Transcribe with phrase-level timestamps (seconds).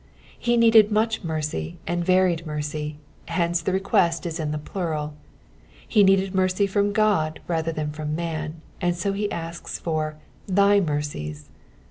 [0.39, 5.13] He needed much mercy and varied mercy, hence the request is in tne plural.
[5.87, 10.47] He needed mercy from God rather than from man, ana so he asks for '*
[10.59, 11.49] thy mercies."